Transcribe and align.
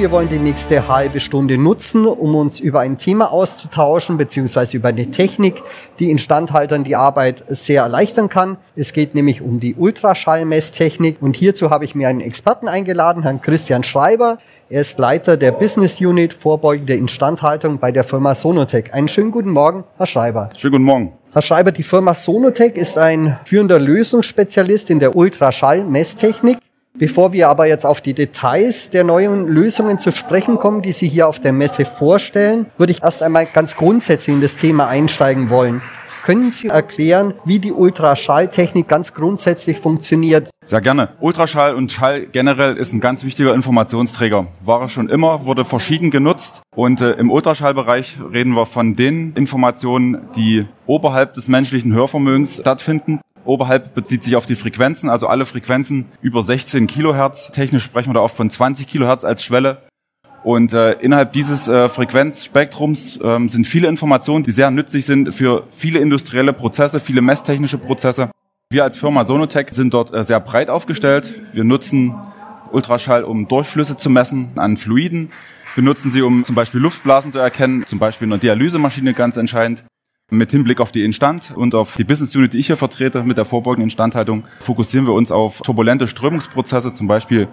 Wir 0.00 0.10
wollen 0.10 0.30
die 0.30 0.38
nächste 0.38 0.88
halbe 0.88 1.20
Stunde 1.20 1.58
nutzen, 1.58 2.06
um 2.06 2.34
uns 2.34 2.58
über 2.58 2.80
ein 2.80 2.96
Thema 2.96 3.30
auszutauschen, 3.30 4.16
beziehungsweise 4.16 4.78
über 4.78 4.88
eine 4.88 5.10
Technik, 5.10 5.62
die 5.98 6.10
Instandhaltern 6.10 6.84
die 6.84 6.96
Arbeit 6.96 7.44
sehr 7.48 7.82
erleichtern 7.82 8.30
kann. 8.30 8.56
Es 8.74 8.94
geht 8.94 9.14
nämlich 9.14 9.42
um 9.42 9.60
die 9.60 9.74
Ultraschallmesstechnik 9.74 11.18
und 11.20 11.36
hierzu 11.36 11.68
habe 11.68 11.84
ich 11.84 11.94
mir 11.94 12.08
einen 12.08 12.22
Experten 12.22 12.66
eingeladen, 12.66 13.24
Herrn 13.24 13.42
Christian 13.42 13.82
Schreiber. 13.82 14.38
Er 14.70 14.80
ist 14.80 14.98
Leiter 14.98 15.36
der 15.36 15.52
Business 15.52 16.00
Unit 16.00 16.32
vorbeugende 16.32 16.94
Instandhaltung 16.94 17.78
bei 17.78 17.92
der 17.92 18.02
Firma 18.02 18.34
Sonotech. 18.34 18.94
Einen 18.94 19.08
schönen 19.08 19.30
guten 19.30 19.50
Morgen, 19.50 19.84
Herr 19.98 20.06
Schreiber. 20.06 20.48
Schönen 20.56 20.72
guten 20.72 20.84
Morgen. 20.84 21.12
Herr 21.34 21.42
Schreiber, 21.42 21.72
die 21.72 21.82
Firma 21.82 22.14
Sonotech 22.14 22.76
ist 22.76 22.96
ein 22.96 23.38
führender 23.44 23.78
Lösungsspezialist 23.78 24.88
in 24.88 24.98
der 24.98 25.14
Ultraschallmesstechnik. 25.14 26.56
Bevor 26.98 27.32
wir 27.32 27.48
aber 27.48 27.66
jetzt 27.66 27.86
auf 27.86 28.00
die 28.00 28.14
Details 28.14 28.90
der 28.90 29.04
neuen 29.04 29.46
Lösungen 29.46 30.00
zu 30.00 30.10
sprechen 30.10 30.58
kommen, 30.58 30.82
die 30.82 30.92
Sie 30.92 31.06
hier 31.06 31.28
auf 31.28 31.38
der 31.38 31.52
Messe 31.52 31.84
vorstellen, 31.84 32.66
würde 32.78 32.92
ich 32.92 33.02
erst 33.02 33.22
einmal 33.22 33.46
ganz 33.46 33.76
grundsätzlich 33.76 34.34
in 34.34 34.42
das 34.42 34.56
Thema 34.56 34.88
einsteigen 34.88 35.50
wollen. 35.50 35.82
Können 36.22 36.50
Sie 36.50 36.68
erklären, 36.68 37.34
wie 37.44 37.58
die 37.58 37.72
Ultraschalltechnik 37.72 38.88
ganz 38.88 39.14
grundsätzlich 39.14 39.78
funktioniert? 39.78 40.50
Sehr 40.64 40.80
gerne. 40.80 41.10
Ultraschall 41.20 41.74
und 41.74 41.90
Schall 41.90 42.26
generell 42.26 42.76
ist 42.76 42.92
ein 42.92 43.00
ganz 43.00 43.24
wichtiger 43.24 43.54
Informationsträger. 43.54 44.46
War 44.64 44.82
er 44.82 44.88
schon 44.88 45.08
immer, 45.08 45.46
wurde 45.46 45.64
verschieden 45.64 46.10
genutzt. 46.10 46.62
Und 46.76 47.00
äh, 47.00 47.12
im 47.12 47.30
Ultraschallbereich 47.30 48.18
reden 48.32 48.54
wir 48.54 48.66
von 48.66 48.96
den 48.96 49.32
Informationen, 49.32 50.28
die 50.36 50.66
oberhalb 50.86 51.34
des 51.34 51.48
menschlichen 51.48 51.92
Hörvermögens 51.92 52.60
stattfinden. 52.60 53.20
Oberhalb 53.44 53.94
bezieht 53.94 54.22
sich 54.22 54.36
auf 54.36 54.46
die 54.46 54.54
Frequenzen, 54.54 55.08
also 55.08 55.26
alle 55.26 55.46
Frequenzen 55.46 56.06
über 56.20 56.44
16 56.44 56.86
Kilohertz. 56.86 57.50
Technisch 57.50 57.84
sprechen 57.84 58.10
wir 58.10 58.14
da 58.14 58.20
oft 58.20 58.36
von 58.36 58.50
20 58.50 58.86
Kilohertz 58.86 59.24
als 59.24 59.42
Schwelle. 59.42 59.78
Und 60.42 60.72
äh, 60.72 60.92
innerhalb 60.92 61.32
dieses 61.32 61.68
äh, 61.68 61.88
Frequenzspektrums 61.88 63.20
ähm, 63.22 63.48
sind 63.48 63.66
viele 63.66 63.88
Informationen, 63.88 64.44
die 64.44 64.52
sehr 64.52 64.70
nützlich 64.70 65.04
sind 65.04 65.34
für 65.34 65.66
viele 65.70 65.98
industrielle 65.98 66.52
Prozesse, 66.52 66.98
viele 66.98 67.20
messtechnische 67.20 67.76
Prozesse. 67.76 68.30
Wir 68.72 68.84
als 68.84 68.96
Firma 68.96 69.24
Sonotech 69.24 69.68
sind 69.72 69.92
dort 69.92 70.14
äh, 70.14 70.24
sehr 70.24 70.40
breit 70.40 70.70
aufgestellt. 70.70 71.42
Wir 71.52 71.64
nutzen 71.64 72.14
Ultraschall, 72.72 73.24
um 73.24 73.48
Durchflüsse 73.48 73.96
zu 73.96 74.08
messen 74.08 74.52
an 74.56 74.76
Fluiden. 74.76 75.30
Wir 75.74 75.84
nutzen 75.84 76.10
sie, 76.10 76.22
um 76.22 76.44
zum 76.44 76.54
Beispiel 76.54 76.80
Luftblasen 76.80 77.32
zu 77.32 77.38
erkennen, 77.38 77.84
zum 77.86 77.98
Beispiel 77.98 78.26
in 78.26 78.32
einer 78.32 78.40
Dialysemaschine 78.40 79.12
ganz 79.12 79.36
entscheidend. 79.36 79.84
Mit 80.32 80.52
Hinblick 80.52 80.80
auf 80.80 80.92
die 80.92 81.04
Instand 81.04 81.52
und 81.56 81.74
auf 81.74 81.96
die 81.96 82.04
Business 82.04 82.36
Unit, 82.36 82.52
die 82.52 82.58
ich 82.58 82.68
hier 82.68 82.76
vertrete, 82.76 83.24
mit 83.24 83.36
der 83.36 83.44
vorbeugenden 83.44 83.90
Instandhaltung, 83.90 84.44
fokussieren 84.60 85.06
wir 85.06 85.12
uns 85.12 85.32
auf 85.32 85.60
turbulente 85.62 86.06
Strömungsprozesse, 86.06 86.92
zum 86.92 87.08
Beispiel 87.08 87.48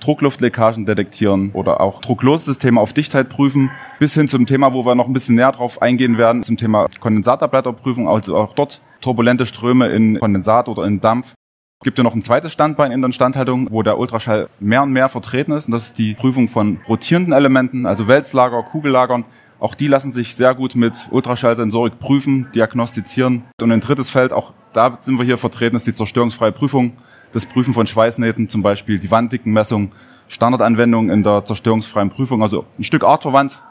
Druckluftleckagen 0.00 0.86
detektieren 0.86 1.50
oder 1.52 1.80
auch 1.80 2.00
Drucklossysteme 2.00 2.80
auf 2.80 2.92
Dichtheit 2.92 3.28
prüfen, 3.28 3.70
bis 3.98 4.14
hin 4.14 4.28
zum 4.28 4.46
Thema, 4.46 4.72
wo 4.72 4.84
wir 4.84 4.94
noch 4.94 5.06
ein 5.06 5.12
bisschen 5.12 5.36
näher 5.36 5.52
drauf 5.52 5.80
eingehen 5.82 6.18
werden, 6.18 6.42
zum 6.42 6.56
Thema 6.56 6.86
Kondensatorblätterprüfung, 7.00 8.08
also 8.08 8.36
auch 8.36 8.54
dort 8.54 8.80
turbulente 9.00 9.46
Ströme 9.46 9.88
in 9.88 10.18
Kondensat 10.18 10.68
oder 10.68 10.84
in 10.84 11.00
Dampf. 11.00 11.34
Es 11.82 11.84
gibt 11.84 11.96
ja 11.96 12.04
noch 12.04 12.14
ein 12.14 12.22
zweites 12.22 12.52
Standbein 12.52 12.92
in 12.92 13.00
der 13.00 13.06
Instandhaltung, 13.06 13.68
wo 13.70 13.82
der 13.82 13.98
Ultraschall 13.98 14.50
mehr 14.58 14.82
und 14.82 14.92
mehr 14.92 15.08
vertreten 15.08 15.52
ist, 15.52 15.66
und 15.66 15.72
das 15.72 15.84
ist 15.84 15.98
die 15.98 16.14
Prüfung 16.14 16.48
von 16.48 16.80
rotierenden 16.86 17.32
Elementen, 17.32 17.86
also 17.86 18.06
Wälzlager, 18.06 18.62
Kugellagern. 18.62 19.24
Auch 19.60 19.74
die 19.74 19.86
lassen 19.86 20.10
sich 20.10 20.34
sehr 20.34 20.54
gut 20.54 20.74
mit 20.74 20.94
Ultraschallsensorik 21.10 21.98
prüfen, 21.98 22.48
diagnostizieren. 22.54 23.44
Und 23.60 23.72
ein 23.72 23.80
drittes 23.80 24.08
Feld, 24.08 24.32
auch 24.32 24.52
da 24.72 24.96
sind 24.98 25.18
wir 25.18 25.24
hier 25.24 25.38
vertreten, 25.38 25.76
ist 25.76 25.86
die 25.86 25.92
zerstörungsfreie 25.92 26.52
Prüfung 26.52 26.94
das 27.32 27.46
Prüfen 27.46 27.74
von 27.74 27.86
Schweißnähten, 27.86 28.48
zum 28.48 28.62
Beispiel 28.62 28.98
die 28.98 29.10
Wanddickenmessung, 29.10 29.92
Standardanwendungen 30.28 31.10
in 31.10 31.22
der 31.22 31.44
zerstörungsfreien 31.44 32.10
Prüfung, 32.10 32.42
also 32.42 32.64
ein 32.78 32.84
Stück 32.84 33.04
artverwandt 33.04 33.62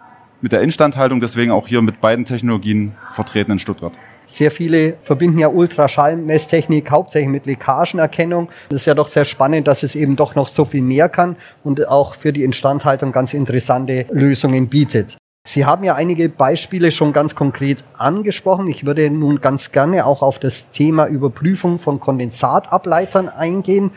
mit 0.42 0.52
der 0.52 0.62
Instandhaltung, 0.62 1.22
deswegen 1.22 1.52
auch 1.52 1.68
hier 1.68 1.82
mit 1.82 2.02
beiden 2.02 2.26
Technologien 2.26 2.94
vertreten 3.14 3.52
in 3.52 3.60
Stuttgart. 3.60 3.94
Sehr 4.26 4.52
viele 4.52 4.98
verbinden 5.02 5.40
ja 5.40 5.48
Ultraschallmesstechnik 5.48 6.92
hauptsächlich 6.92 7.32
mit 7.32 7.48
Leckagenerkennung. 7.48 8.50
Das 8.70 8.82
ist 8.82 8.86
ja 8.86 8.94
doch 8.94 9.08
sehr 9.08 9.26
spannend, 9.26 9.68
dass 9.68 9.82
es 9.82 9.96
eben 9.96 10.16
doch 10.16 10.36
noch 10.36 10.50
so 10.50 10.66
viel 10.66 10.84
mehr 10.84 11.10
kann 11.10 11.36
und 11.64 11.88
auch 11.88 12.14
für 12.14 12.32
die 12.32 12.44
Instandhaltung 12.44 13.12
ganz 13.12 13.34
interessante 13.34 14.06
Lösungen 14.12 14.70
bietet. 14.70 15.18
Sie 15.48 15.66
haben 15.66 15.84
ja 15.84 15.96
einige 15.96 16.30
Beispiele 16.30 16.92
schon 16.92 17.12
ganz 17.12 17.34
konkret 17.34 17.84
angesprochen. 17.98 18.68
Ich 18.68 18.86
würde 18.86 19.10
nun 19.10 19.42
ganz 19.42 19.72
gerne 19.72 20.06
auch 20.06 20.22
auf 20.22 20.38
das 20.38 20.70
Thema 20.72 21.08
Überprüfung 21.08 21.80
von 21.80 22.00
Kondensatableitern 22.00 23.30
eingehen. 23.30 23.92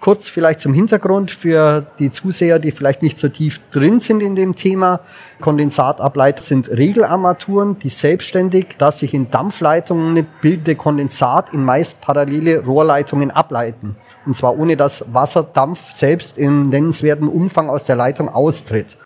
Kurz 0.00 0.28
vielleicht 0.28 0.60
zum 0.60 0.74
Hintergrund 0.74 1.30
für 1.30 1.86
die 1.98 2.10
Zuseher, 2.10 2.58
die 2.58 2.70
vielleicht 2.70 3.02
nicht 3.02 3.18
so 3.18 3.28
tief 3.28 3.60
drin 3.70 4.00
sind 4.00 4.22
in 4.22 4.36
dem 4.36 4.54
Thema. 4.54 5.00
Kondensatableiter 5.40 6.42
sind 6.42 6.68
Regelarmaturen, 6.68 7.78
die 7.78 7.88
selbstständig 7.88 8.76
das 8.78 9.00
sich 9.00 9.12
in 9.12 9.30
Dampfleitungen 9.30 10.26
bildende 10.40 10.76
Kondensat 10.76 11.52
in 11.52 11.64
meist 11.64 12.00
parallele 12.00 12.64
Rohrleitungen 12.64 13.30
ableiten. 13.30 13.96
Und 14.24 14.36
zwar 14.36 14.56
ohne 14.56 14.76
dass 14.76 15.04
Wasserdampf 15.12 15.92
selbst 15.92 16.38
in 16.38 16.68
nennenswertem 16.68 17.28
Umfang 17.28 17.68
aus 17.68 17.84
der 17.84 17.96
Leitung 17.96 18.28
austritt. 18.28 18.98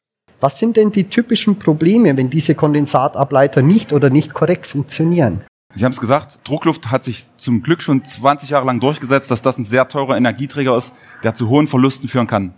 Was 0.43 0.59
sind 0.59 0.77
denn 0.77 0.91
die 0.91 1.05
typischen 1.05 1.61
Probleme, 1.61 2.17
wenn 2.17 2.29
diese 2.29 2.57
Kondensatableiter 2.57 3.63
nicht 3.63 3.93
oder 3.93 4.11
nicht 4.11 4.35
korrekt 4.35 4.67
funktionieren? 4.67 5.43
Sie 5.73 5.85
haben 5.85 5.93
es 5.93 6.01
gesagt, 6.01 6.41
Druckluft 6.43 6.91
hat 6.91 7.05
sich 7.05 7.29
zum 7.37 7.63
Glück 7.63 7.81
schon 7.81 8.05
20 8.05 8.51
Jahre 8.51 8.67
lang 8.67 8.81
durchgesetzt, 8.81 9.31
dass 9.31 9.41
das 9.41 9.57
ein 9.57 9.65
sehr 9.65 9.87
teurer 9.87 10.17
Energieträger 10.17 10.77
ist, 10.77 10.93
der 11.23 11.35
zu 11.35 11.49
hohen 11.49 11.69
Verlusten 11.69 12.09
führen 12.09 12.27
kann. 12.27 12.55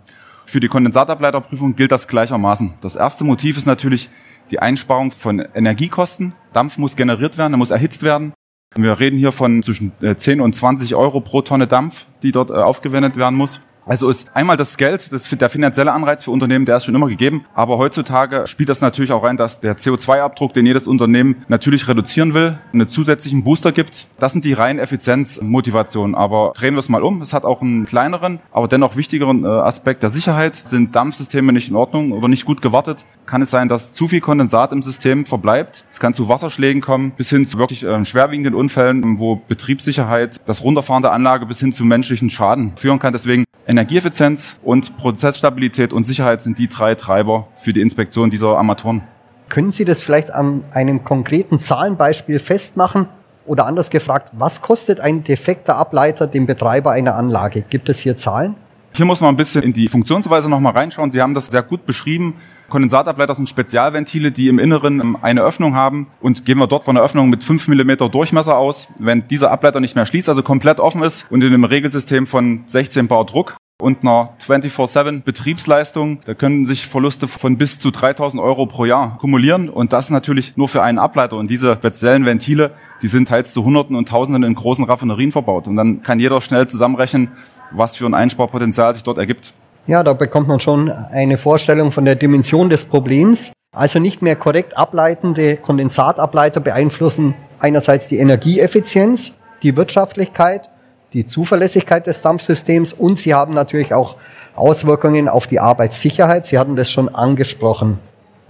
Für 0.47 0.59
die 0.59 0.67
Kondensatableiterprüfung 0.67 1.75
gilt 1.75 1.91
das 1.91 2.07
gleichermaßen. 2.07 2.73
Das 2.81 2.95
erste 2.95 3.23
Motiv 3.23 3.55
ist 3.55 3.67
natürlich 3.67 4.09
die 4.49 4.57
Einsparung 4.57 5.11
von 5.11 5.37
Energiekosten. 5.53 6.33
Dampf 6.53 6.79
muss 6.79 6.95
generiert 6.95 7.37
werden, 7.37 7.53
er 7.53 7.57
muss 7.57 7.69
erhitzt 7.69 8.01
werden. 8.01 8.33
Wir 8.75 8.99
reden 8.99 9.19
hier 9.19 9.31
von 9.31 9.61
zwischen 9.61 9.91
10 10.15 10.39
äh, 10.39 10.41
und 10.41 10.55
20 10.55 10.95
Euro 10.95 11.21
pro 11.21 11.43
Tonne 11.43 11.67
Dampf, 11.67 12.07
die 12.23 12.31
dort 12.31 12.49
äh, 12.49 12.55
aufgewendet 12.55 13.15
werden 13.15 13.35
muss. 13.35 13.61
Also 13.87 14.09
ist 14.09 14.35
einmal 14.35 14.57
das 14.57 14.77
Geld, 14.77 15.11
das 15.11 15.29
der 15.29 15.49
finanzielle 15.49 15.91
Anreiz 15.91 16.23
für 16.23 16.31
Unternehmen, 16.31 16.65
der 16.65 16.77
ist 16.77 16.85
schon 16.85 16.95
immer 16.95 17.07
gegeben. 17.07 17.45
Aber 17.53 17.77
heutzutage 17.77 18.47
spielt 18.47 18.69
das 18.69 18.81
natürlich 18.81 19.11
auch 19.11 19.23
rein, 19.23 19.37
dass 19.37 19.59
der 19.59 19.77
CO2-Abdruck, 19.77 20.53
den 20.53 20.65
jedes 20.65 20.87
Unternehmen 20.87 21.45
natürlich 21.49 21.87
reduzieren 21.87 22.33
will, 22.33 22.57
einen 22.73 22.87
zusätzlichen 22.87 23.43
Booster 23.43 23.71
gibt. 23.71 24.07
Das 24.17 24.31
sind 24.31 24.43
die 24.43 24.53
reinen 24.53 24.79
Effizienzmotivationen. 24.79 26.15
Aber 26.15 26.53
drehen 26.55 26.73
wir 26.73 26.79
es 26.79 26.89
mal 26.89 27.03
um. 27.03 27.21
Es 27.21 27.33
hat 27.33 27.45
auch 27.45 27.61
einen 27.61 27.85
kleineren, 27.85 28.39
aber 28.51 28.67
dennoch 28.67 28.95
wichtigeren 28.95 29.43
äh, 29.43 29.47
Aspekt 29.47 30.01
der 30.01 30.09
Sicherheit. 30.09 30.63
Sind 30.65 30.95
Dampfsysteme 30.95 31.53
nicht 31.53 31.69
in 31.69 31.75
Ordnung 31.75 32.11
oder 32.11 32.27
nicht 32.27 32.45
gut 32.45 32.63
gewartet, 32.63 33.05
kann 33.27 33.43
es 33.43 33.51
sein, 33.51 33.69
dass 33.69 33.93
zu 33.93 34.07
viel 34.07 34.21
Kondensat 34.21 34.71
im 34.71 34.81
System 34.81 35.25
verbleibt. 35.25 35.85
Es 35.91 35.99
kann 35.99 36.13
zu 36.13 36.27
Wasserschlägen 36.27 36.81
kommen, 36.81 37.11
bis 37.11 37.29
hin 37.29 37.45
zu 37.45 37.59
wirklich 37.59 37.83
äh, 37.83 38.03
schwerwiegenden 38.05 38.55
Unfällen, 38.55 39.19
wo 39.19 39.35
Betriebssicherheit, 39.35 40.41
das 40.47 40.63
Runterfahren 40.63 41.03
der 41.03 41.11
Anlage 41.11 41.45
bis 41.45 41.59
hin 41.59 41.71
zu 41.71 41.85
menschlichen 41.85 42.31
Schaden 42.31 42.73
führen 42.77 42.97
kann. 42.97 43.13
Deswegen 43.13 43.45
Energieeffizienz 43.67 44.57
und 44.63 44.95
Prozessstabilität 44.97 45.91
und 45.91 46.03
Sicherheit 46.03 46.41
sind 46.41 46.59
die 46.59 46.67
drei 46.67 46.93
Treiber 46.93 47.47
für 47.55 47.73
die 47.73 47.81
Inspektion 47.81 48.29
dieser 48.29 48.57
Armaturen. 48.57 49.01
Können 49.49 49.71
Sie 49.71 49.85
das 49.85 50.01
vielleicht 50.01 50.31
an 50.31 50.63
einem 50.71 51.03
konkreten 51.03 51.59
Zahlenbeispiel 51.59 52.39
festmachen? 52.39 53.07
Oder 53.47 53.67
anders 53.67 53.91
gefragt, 53.91 54.31
was 54.33 54.61
kostet 54.61 54.99
ein 54.99 55.23
defekter 55.23 55.77
Ableiter 55.77 56.25
dem 56.25 56.47
Betreiber 56.47 56.91
einer 56.91 57.15
Anlage? 57.15 57.63
Gibt 57.69 57.89
es 57.89 57.99
hier 57.99 58.15
Zahlen? 58.15 58.55
Hier 58.93 59.05
muss 59.05 59.21
man 59.21 59.31
ein 59.31 59.35
bisschen 59.35 59.61
in 59.61 59.73
die 59.73 59.87
Funktionsweise 59.87 60.49
nochmal 60.49 60.73
reinschauen. 60.73 61.11
Sie 61.11 61.21
haben 61.21 61.33
das 61.33 61.47
sehr 61.47 61.61
gut 61.61 61.85
beschrieben. 61.85 62.35
Kondensatableiter 62.69 63.35
sind 63.35 63.49
Spezialventile, 63.49 64.31
die 64.31 64.47
im 64.47 64.59
Inneren 64.59 64.99
ähm, 64.99 65.17
eine 65.21 65.41
Öffnung 65.41 65.75
haben 65.75 66.07
und 66.21 66.45
gehen 66.45 66.57
wir 66.57 66.67
dort 66.67 66.83
von 66.83 66.97
einer 66.97 67.05
Öffnung 67.05 67.29
mit 67.29 67.43
5 67.43 67.67
mm 67.67 68.09
Durchmesser 68.11 68.57
aus. 68.57 68.87
Wenn 68.99 69.27
dieser 69.27 69.51
Ableiter 69.51 69.79
nicht 69.79 69.95
mehr 69.95 70.05
schließt, 70.05 70.29
also 70.29 70.43
komplett 70.43 70.79
offen 70.79 71.03
ist 71.03 71.25
und 71.29 71.41
in 71.41 71.53
einem 71.53 71.63
Regelsystem 71.63 72.27
von 72.27 72.63
16 72.65 73.07
Bar 73.07 73.25
Druck 73.25 73.57
und 73.81 74.03
einer 74.03 74.35
24-7 74.45 75.23
Betriebsleistung, 75.23 76.19
da 76.25 76.33
können 76.33 76.63
sich 76.65 76.87
Verluste 76.87 77.27
von 77.27 77.57
bis 77.57 77.79
zu 77.79 77.91
3000 77.91 78.41
Euro 78.41 78.65
pro 78.65 78.85
Jahr 78.85 79.17
kumulieren 79.17 79.69
und 79.69 79.91
das 79.91 80.09
natürlich 80.09 80.55
nur 80.55 80.69
für 80.69 80.81
einen 80.81 80.97
Ableiter 80.97 81.35
und 81.35 81.51
diese 81.51 81.73
speziellen 81.75 82.25
Ventile, 82.25 82.71
die 83.01 83.07
sind 83.07 83.27
teils 83.27 83.53
zu 83.53 83.65
Hunderten 83.65 83.95
und 83.95 84.07
Tausenden 84.07 84.43
in 84.43 84.55
großen 84.55 84.85
Raffinerien 84.85 85.31
verbaut 85.31 85.67
und 85.67 85.75
dann 85.75 86.01
kann 86.01 86.19
jeder 86.19 86.39
schnell 86.39 86.67
zusammenrechnen, 86.67 87.29
was 87.71 87.97
für 87.97 88.05
ein 88.05 88.13
Einsparpotenzial 88.13 88.93
sich 88.93 89.03
dort 89.03 89.17
ergibt. 89.17 89.53
Ja, 89.87 90.01
da 90.01 90.13
bekommt 90.13 90.47
man 90.47 90.59
schon 90.59 90.89
eine 90.89 91.37
Vorstellung 91.37 91.91
von 91.91 92.05
der 92.05 92.15
Dimension 92.15 92.71
des 92.71 92.85
Problems. 92.85 93.51
Also 93.71 93.99
nicht 93.99 94.23
mehr 94.23 94.35
korrekt 94.35 94.75
ableitende 94.75 95.57
Kondensatableiter 95.57 96.59
beeinflussen 96.59 97.35
einerseits 97.59 98.07
die 98.07 98.17
Energieeffizienz, 98.17 99.33
die 99.61 99.75
Wirtschaftlichkeit, 99.75 100.69
die 101.13 101.27
Zuverlässigkeit 101.27 102.07
des 102.07 102.23
Dampfsystems 102.23 102.93
und 102.93 103.19
sie 103.19 103.35
haben 103.35 103.53
natürlich 103.53 103.93
auch 103.93 104.15
Auswirkungen 104.55 105.29
auf 105.29 105.45
die 105.45 105.59
Arbeitssicherheit. 105.59 106.47
Sie 106.47 106.57
hatten 106.57 106.75
das 106.75 106.89
schon 106.89 107.13
angesprochen. 107.13 107.99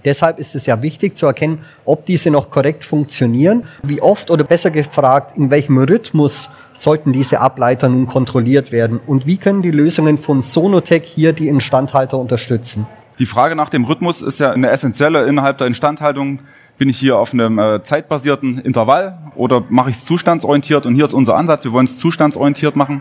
Deshalb 0.06 0.38
ist 0.38 0.54
es 0.54 0.64
ja 0.64 0.80
wichtig 0.82 1.18
zu 1.18 1.26
erkennen, 1.26 1.64
ob 1.84 2.06
diese 2.06 2.30
noch 2.30 2.50
korrekt 2.50 2.84
funktionieren, 2.84 3.64
wie 3.82 4.00
oft 4.00 4.30
oder 4.30 4.44
besser 4.44 4.70
gefragt, 4.70 5.36
in 5.36 5.50
welchem 5.50 5.76
Rhythmus 5.76 6.48
sollten 6.80 7.12
diese 7.12 7.40
Ableiter 7.40 7.88
nun 7.88 8.06
kontrolliert 8.06 8.72
werden? 8.72 9.00
Und 9.06 9.26
wie 9.26 9.36
können 9.36 9.62
die 9.62 9.70
Lösungen 9.70 10.18
von 10.18 10.42
Sonotech 10.42 11.04
hier 11.04 11.32
die 11.32 11.48
Instandhalter 11.48 12.18
unterstützen? 12.18 12.86
Die 13.18 13.26
Frage 13.26 13.56
nach 13.56 13.70
dem 13.70 13.84
Rhythmus 13.84 14.20
ist 14.20 14.40
ja 14.40 14.52
eine 14.52 14.70
essentielle 14.70 15.26
innerhalb 15.26 15.58
der 15.58 15.66
Instandhaltung. 15.66 16.40
Bin 16.76 16.90
ich 16.90 16.98
hier 16.98 17.16
auf 17.16 17.32
einem 17.32 17.58
äh, 17.58 17.82
zeitbasierten 17.82 18.58
Intervall 18.58 19.18
oder 19.34 19.64
mache 19.70 19.88
ich 19.90 19.96
es 19.96 20.04
zustandsorientiert? 20.04 20.84
Und 20.84 20.94
hier 20.94 21.06
ist 21.06 21.14
unser 21.14 21.36
Ansatz, 21.36 21.64
wir 21.64 21.72
wollen 21.72 21.86
es 21.86 21.98
zustandsorientiert 21.98 22.76
machen, 22.76 23.00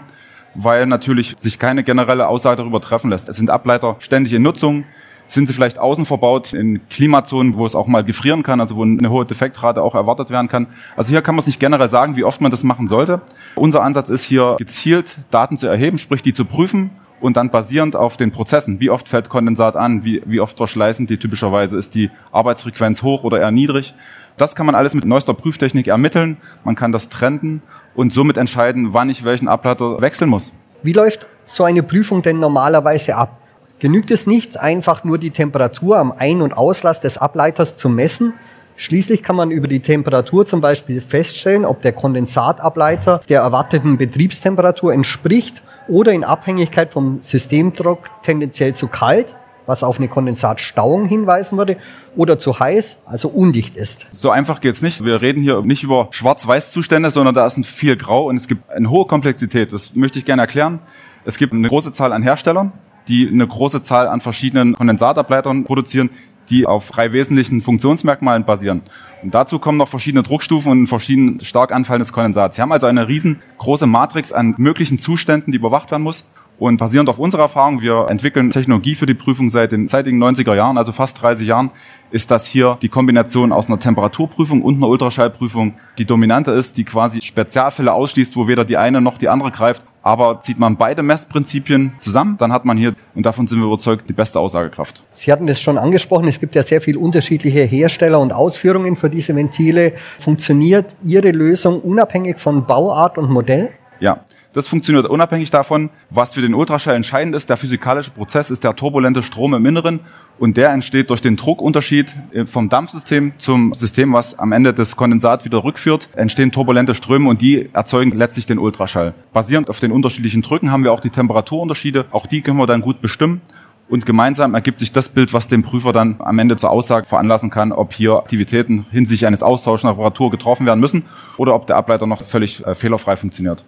weil 0.53 0.85
natürlich 0.85 1.35
sich 1.37 1.59
keine 1.59 1.83
generelle 1.83 2.27
Aussage 2.27 2.57
darüber 2.57 2.79
treffen 2.79 3.09
lässt. 3.09 3.27
Es 3.27 3.35
sind 3.35 3.49
Ableiter 3.49 3.97
ständig 3.99 4.31
in 4.31 4.41
Nutzung. 4.41 4.85
Sind 5.27 5.47
sie 5.47 5.53
vielleicht 5.53 5.79
außen 5.79 6.05
verbaut 6.05 6.53
in 6.53 6.87
Klimazonen, 6.89 7.57
wo 7.57 7.65
es 7.65 7.75
auch 7.75 7.87
mal 7.87 8.03
gefrieren 8.03 8.43
kann, 8.43 8.61
also 8.61 8.75
wo 8.75 8.83
eine 8.83 9.09
hohe 9.09 9.25
Defektrate 9.25 9.81
auch 9.81 9.95
erwartet 9.95 10.29
werden 10.29 10.47
kann? 10.47 10.67
Also 10.95 11.09
hier 11.09 11.21
kann 11.21 11.35
man 11.35 11.41
es 11.41 11.47
nicht 11.47 11.59
generell 11.59 11.89
sagen, 11.89 12.15
wie 12.15 12.23
oft 12.23 12.41
man 12.41 12.51
das 12.51 12.63
machen 12.63 12.87
sollte. 12.87 13.21
Unser 13.55 13.83
Ansatz 13.83 14.09
ist 14.09 14.23
hier 14.23 14.55
gezielt 14.57 15.17
Daten 15.31 15.57
zu 15.57 15.67
erheben, 15.67 15.97
sprich 15.97 16.21
die 16.21 16.33
zu 16.33 16.45
prüfen 16.45 16.91
und 17.19 17.37
dann 17.37 17.49
basierend 17.49 17.95
auf 17.95 18.17
den 18.17 18.31
Prozessen, 18.31 18.79
wie 18.79 18.89
oft 18.89 19.09
fällt 19.09 19.29
Kondensat 19.29 19.75
an, 19.75 20.03
wie, 20.03 20.21
wie 20.25 20.39
oft 20.39 20.57
verschleißen 20.57 21.07
die 21.07 21.17
typischerweise, 21.17 21.77
ist 21.77 21.95
die 21.95 22.11
Arbeitsfrequenz 22.31 23.01
hoch 23.01 23.23
oder 23.23 23.39
eher 23.39 23.51
niedrig. 23.51 23.95
Das 24.37 24.53
kann 24.53 24.65
man 24.65 24.75
alles 24.75 24.93
mit 24.93 25.05
neuester 25.05 25.33
Prüftechnik 25.33 25.87
ermitteln, 25.87 26.37
man 26.63 26.75
kann 26.75 26.91
das 26.91 27.09
trennen 27.09 27.63
und 27.95 28.11
somit 28.11 28.37
entscheiden, 28.37 28.93
wann 28.93 29.09
ich 29.09 29.23
welchen 29.23 29.47
Ableiter 29.47 30.01
wechseln 30.01 30.29
muss. 30.29 30.53
Wie 30.83 30.93
läuft 30.93 31.25
so 31.45 31.63
eine 31.63 31.81
Prüfung 31.81 32.21
denn 32.21 32.39
normalerweise 32.39 33.15
ab? 33.15 33.39
Genügt 33.79 34.09
es 34.09 34.25
nicht, 34.25 34.57
einfach 34.57 35.03
nur 35.03 35.17
die 35.17 35.31
Temperatur 35.31 35.97
am 35.97 36.13
Ein- 36.13 36.41
und 36.41 36.55
Auslass 36.55 37.01
des 37.01 37.17
Ableiters 37.17 37.75
zu 37.75 37.89
messen? 37.89 38.33
Schließlich 38.77 39.21
kann 39.21 39.35
man 39.35 39.51
über 39.51 39.67
die 39.67 39.81
Temperatur 39.81 40.45
zum 40.45 40.61
Beispiel 40.61 41.01
feststellen, 41.01 41.65
ob 41.65 41.81
der 41.81 41.91
Kondensatableiter 41.91 43.21
der 43.27 43.41
erwarteten 43.41 43.97
Betriebstemperatur 43.97 44.93
entspricht 44.93 45.61
oder 45.87 46.13
in 46.13 46.23
Abhängigkeit 46.23 46.91
vom 46.91 47.21
Systemdruck 47.21 47.99
tendenziell 48.23 48.75
zu 48.75 48.87
kalt, 48.87 49.35
was 49.65 49.83
auf 49.83 49.97
eine 49.97 50.07
Kondensatstauung 50.07 51.05
hinweisen 51.05 51.57
würde, 51.57 51.77
oder 52.15 52.39
zu 52.39 52.59
heiß, 52.59 52.97
also 53.05 53.27
undicht 53.27 53.75
ist. 53.75 54.07
So 54.11 54.29
einfach 54.29 54.61
geht's 54.61 54.81
nicht. 54.81 55.03
Wir 55.03 55.21
reden 55.21 55.41
hier 55.41 55.61
nicht 55.61 55.83
über 55.83 56.07
Schwarz-Weiß-Zustände, 56.11 57.11
sondern 57.11 57.35
da 57.35 57.45
ist 57.45 57.57
ein 57.57 57.63
viel 57.65 57.97
Grau 57.97 58.27
und 58.29 58.37
es 58.37 58.47
gibt 58.47 58.69
eine 58.69 58.89
hohe 58.89 59.05
Komplexität. 59.05 59.73
Das 59.73 59.95
möchte 59.95 60.19
ich 60.19 60.25
gerne 60.25 60.43
erklären. 60.43 60.79
Es 61.25 61.37
gibt 61.37 61.53
eine 61.53 61.67
große 61.67 61.91
Zahl 61.91 62.13
an 62.13 62.23
Herstellern, 62.23 62.71
die 63.07 63.27
eine 63.27 63.47
große 63.47 63.81
Zahl 63.81 64.07
an 64.07 64.21
verschiedenen 64.21 64.75
Kondensatableitern 64.75 65.63
produzieren, 65.63 66.09
die 66.49 66.65
auf 66.65 66.89
drei 66.89 67.11
wesentlichen 67.11 67.61
Funktionsmerkmalen 67.61 68.45
basieren. 68.45 68.81
Und 69.23 69.33
dazu 69.33 69.59
kommen 69.59 69.77
noch 69.77 69.87
verschiedene 69.87 70.23
Druckstufen 70.23 70.71
und 70.71 70.87
verschieden 70.87 71.39
stark 71.43 71.71
anfallendes 71.71 72.13
Kondensat. 72.13 72.53
Sie 72.53 72.61
haben 72.61 72.71
also 72.71 72.87
eine 72.87 73.07
riesengroße 73.07 73.87
Matrix 73.87 74.31
an 74.31 74.55
möglichen 74.57 74.99
Zuständen, 74.99 75.51
die 75.51 75.57
überwacht 75.57 75.91
werden 75.91 76.03
muss. 76.03 76.25
Und 76.57 76.77
basierend 76.77 77.09
auf 77.09 77.19
unserer 77.19 77.43
Erfahrung, 77.43 77.81
wir 77.81 78.05
entwickeln 78.09 78.49
Technologie 78.49 78.95
für 78.95 79.05
die 79.05 79.13
Prüfung 79.13 79.49
seit 79.49 79.73
den 79.73 79.89
zeitigen 79.89 80.23
90er 80.23 80.55
Jahren, 80.55 80.77
also 80.77 80.93
fast 80.93 81.21
30 81.21 81.47
Jahren, 81.47 81.71
ist 82.11 82.31
das 82.31 82.47
hier 82.47 82.77
die 82.81 82.87
Kombination 82.87 83.51
aus 83.51 83.67
einer 83.67 83.77
Temperaturprüfung 83.77 84.61
und 84.61 84.75
einer 84.75 84.87
Ultraschallprüfung, 84.87 85.73
die 85.97 86.05
dominante 86.05 86.51
ist, 86.51 86.77
die 86.77 86.85
quasi 86.85 87.21
Spezialfälle 87.21 87.91
ausschließt, 87.91 88.37
wo 88.37 88.47
weder 88.47 88.63
die 88.63 88.77
eine 88.77 89.01
noch 89.01 89.17
die 89.17 89.27
andere 89.27 89.51
greift. 89.51 89.83
Aber 90.05 90.39
zieht 90.39 90.59
man 90.59 90.77
beide 90.77 91.01
Messprinzipien 91.01 91.93
zusammen, 91.97 92.37
dann 92.37 92.53
hat 92.53 92.63
man 92.63 92.77
hier, 92.77 92.93
und 93.15 93.25
davon 93.25 93.47
sind 93.47 93.57
wir 93.57 93.65
überzeugt, 93.65 94.07
die 94.07 94.13
beste 94.13 94.39
Aussagekraft. 94.39 95.01
Sie 95.11 95.31
hatten 95.31 95.47
das 95.47 95.59
schon 95.59 95.79
angesprochen, 95.79 96.27
es 96.27 96.39
gibt 96.39 96.53
ja 96.53 96.61
sehr 96.61 96.79
viele 96.79 96.99
unterschiedliche 96.99 97.61
Hersteller 97.61 98.19
und 98.19 98.31
Ausführungen 98.31 98.95
für 98.95 99.09
diese 99.09 99.35
Ventile. 99.35 99.93
Funktioniert 100.19 100.95
Ihre 101.03 101.31
Lösung 101.31 101.81
unabhängig 101.81 102.37
von 102.37 102.67
Bauart 102.67 103.17
und 103.17 103.31
Modell? 103.31 103.71
Ja, 103.99 104.19
das 104.53 104.67
funktioniert 104.67 105.07
unabhängig 105.07 105.49
davon. 105.49 105.89
Was 106.11 106.35
für 106.35 106.41
den 106.41 106.53
Ultraschall 106.53 106.95
entscheidend 106.95 107.35
ist, 107.35 107.49
der 107.49 107.57
physikalische 107.57 108.11
Prozess 108.11 108.51
ist 108.51 108.63
der 108.63 108.75
turbulente 108.75 109.23
Strom 109.23 109.55
im 109.55 109.65
Inneren 109.65 110.01
und 110.37 110.57
der 110.57 110.69
entsteht 110.71 111.09
durch 111.09 111.21
den 111.21 111.35
Druckunterschied 111.35 112.15
äh, 112.31 112.45
vom 112.45 112.69
Dampfsystem 112.69 113.33
zum 113.37 113.73
System, 113.73 114.13
was 114.13 114.37
am 114.37 114.51
Ende 114.51 114.73
das 114.73 114.95
Kondensat 114.95 115.45
wieder 115.45 115.63
rückführt, 115.63 116.09
entstehen 116.15 116.51
turbulente 116.51 116.95
Ströme 116.95 117.29
und 117.29 117.41
die 117.41 117.69
erzeugen 117.73 118.11
letztlich 118.11 118.45
den 118.45 118.59
Ultraschall. 118.59 119.13
Basierend 119.33 119.69
auf 119.69 119.79
den 119.79 119.91
unterschiedlichen 119.91 120.41
Drücken 120.41 120.71
haben 120.71 120.83
wir 120.83 120.91
auch 120.91 120.99
die 120.99 121.09
Temperaturunterschiede. 121.09 122.05
Auch 122.11 122.25
die 122.25 122.41
können 122.41 122.57
wir 122.57 122.67
dann 122.67 122.81
gut 122.81 123.01
bestimmen. 123.01 123.41
Und 123.87 124.07
gemeinsam 124.07 124.55
ergibt 124.55 124.79
sich 124.79 124.91
das 124.91 125.09
Bild, 125.09 125.31
was 125.31 125.47
den 125.47 125.61
Prüfer 125.61 125.93
dann 125.93 126.15
am 126.17 126.39
Ende 126.39 126.57
zur 126.57 126.71
Aussage 126.71 127.05
veranlassen 127.05 127.51
kann, 127.51 127.71
ob 127.71 127.93
hier 127.93 128.15
Aktivitäten 128.15 128.87
hinsichtlich 128.89 129.27
eines 129.27 129.43
Austauschs 129.43 129.85
einer 129.85 129.93
Reparatur 129.93 130.31
getroffen 130.31 130.65
werden 130.65 130.79
müssen 130.79 131.03
oder 131.37 131.53
ob 131.53 131.67
der 131.67 131.77
Ableiter 131.77 132.07
noch 132.07 132.23
völlig 132.23 132.65
äh, 132.65 132.73
fehlerfrei 132.73 133.15
funktioniert. 133.15 133.63